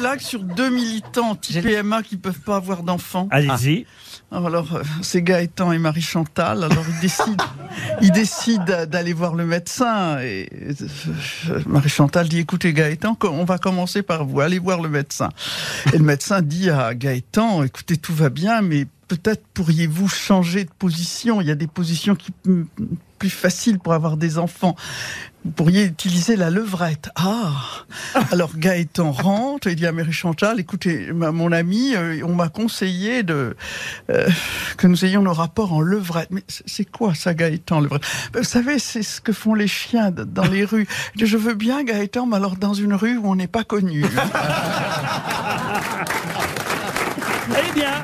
blague 0.00 0.20
sur 0.20 0.42
deux 0.42 0.70
militants 0.70 1.34
PMA 1.34 2.02
qui 2.02 2.16
peuvent 2.16 2.40
pas 2.40 2.56
avoir 2.56 2.82
d'enfants. 2.82 3.28
Allez-y. 3.30 3.86
Alors, 4.32 4.76
euh, 4.76 4.82
c'est 5.02 5.22
Gaëtan 5.22 5.72
et 5.72 5.78
Marie 5.78 6.00
Chantal. 6.00 6.64
Alors, 6.64 6.84
ils 6.88 7.00
décident, 7.00 7.44
ils 8.02 8.12
décident 8.12 8.86
d'aller 8.86 9.12
voir 9.12 9.34
le 9.34 9.44
médecin. 9.44 10.20
Et 10.20 10.48
euh, 11.50 11.60
Marie 11.66 11.88
Chantal 11.88 12.28
dit 12.28 12.38
"Écoutez, 12.38 12.72
Gaëtan, 12.72 13.18
on 13.24 13.44
va 13.44 13.58
commencer 13.58 14.02
par 14.02 14.24
vous. 14.24 14.40
Allez 14.40 14.58
voir 14.58 14.80
le 14.80 14.88
médecin." 14.88 15.28
Et 15.92 15.98
le 15.98 16.04
médecin 16.04 16.42
dit 16.42 16.70
à 16.70 16.94
Gaëtan 16.94 17.64
"Écoutez, 17.64 17.96
tout 17.96 18.14
va 18.14 18.30
bien, 18.30 18.62
mais 18.62 18.86
peut-être 19.08 19.42
pourriez-vous 19.52 20.08
changer 20.08 20.64
de 20.64 20.70
position. 20.78 21.40
Il 21.40 21.48
y 21.48 21.50
a 21.50 21.56
des 21.56 21.66
positions 21.66 22.14
qui 22.14 22.32
plus 23.20 23.30
faciles 23.30 23.78
pour 23.78 23.92
avoir 23.92 24.16
des 24.16 24.38
enfants. 24.38 24.74
Vous 25.44 25.52
pourriez 25.52 25.84
utiliser 25.84 26.36
la 26.36 26.50
levrette. 26.50 27.10
Ah 27.16 27.52
Alors 28.32 28.56
Gaëtan 28.56 29.12
rentre 29.12 29.68
et 29.68 29.74
dit 29.74 29.86
à 29.86 29.92
Mary 29.92 30.12
Chantal, 30.12 30.58
écoutez, 30.58 31.12
mon 31.12 31.52
ami, 31.52 31.94
euh, 31.94 32.20
on 32.24 32.34
m'a 32.34 32.48
conseillé 32.48 33.22
de 33.22 33.56
euh, 34.10 34.28
que 34.76 34.86
nous 34.86 35.04
ayons 35.04 35.22
nos 35.22 35.34
rapports 35.34 35.72
en 35.72 35.80
levrette. 35.80 36.28
Mais 36.30 36.42
c'est 36.48 36.90
quoi 36.90 37.14
ça, 37.14 37.34
Gaëtan, 37.34 37.80
levrette? 37.80 38.02
Vous 38.34 38.42
savez, 38.42 38.78
c'est 38.78 39.02
ce 39.02 39.20
que 39.20 39.32
font 39.32 39.54
les 39.54 39.68
chiens 39.68 40.10
dans 40.10 40.48
les 40.48 40.64
rues. 40.64 40.88
Je 41.16 41.36
veux 41.36 41.54
bien, 41.54 41.84
Gaëtan, 41.84 42.26
mais 42.26 42.36
alors 42.36 42.56
dans 42.56 42.74
une 42.74 42.94
rue 42.94 43.18
où 43.18 43.30
on 43.30 43.36
n'est 43.36 43.46
pas 43.46 43.64
connu. 43.64 44.04
eh 47.50 47.72
bien 47.74 48.02